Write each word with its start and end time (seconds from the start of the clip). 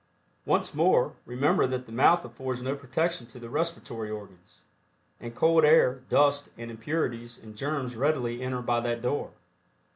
Once 0.47 0.73
more, 0.73 1.13
remember 1.27 1.67
that 1.67 1.85
the 1.85 1.91
mouth 1.91 2.25
affords 2.25 2.59
no 2.59 2.73
protection 2.75 3.27
to 3.27 3.37
the 3.37 3.51
respiratory 3.51 4.09
organs, 4.09 4.63
and 5.19 5.35
cold 5.35 5.63
air, 5.63 6.01
dust 6.09 6.49
and 6.57 6.71
impurities 6.71 7.37
and 7.37 7.55
germs 7.55 7.95
readily 7.95 8.41
enter 8.41 8.63
by 8.63 8.79
that 8.79 9.03
door. 9.03 9.29